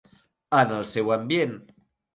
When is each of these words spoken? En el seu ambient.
En 0.61 0.73
el 0.79 0.89
seu 0.95 1.15
ambient. 1.19 1.57